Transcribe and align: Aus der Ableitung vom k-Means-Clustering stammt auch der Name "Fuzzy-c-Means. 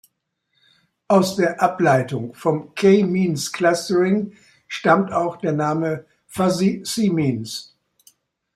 Aus 1.07 1.35
der 1.35 1.61
Ableitung 1.61 2.33
vom 2.33 2.73
k-Means-Clustering 2.73 4.33
stammt 4.67 5.11
auch 5.11 5.37
der 5.37 5.51
Name 5.53 6.05
"Fuzzy-c-Means. 6.25 7.75